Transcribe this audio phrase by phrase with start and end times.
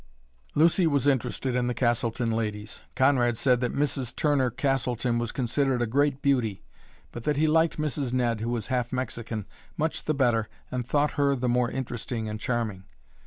[0.55, 2.81] Lucy was interested in the Castleton ladies.
[2.95, 4.15] Conrad said that Mrs.
[4.15, 6.63] Turner Castleton was considered a great beauty,
[7.11, 8.11] but that he liked Mrs.
[8.11, 9.45] Ned, who was half Mexican,
[9.77, 12.85] much the better and thought her the more interesting and charming.